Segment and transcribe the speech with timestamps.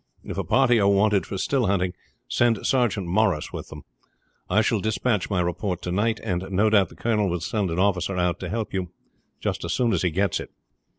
[0.23, 1.93] If a party are wanted for still hunting
[2.27, 3.83] send Sergeant Morris with them.
[4.49, 7.77] I shall dispatch my report to night, and no doubt the colonel will send an
[7.77, 8.89] officer out to help you
[9.45, 10.49] as soon as he gets it."